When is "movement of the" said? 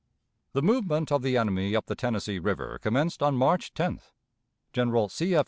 0.63-1.37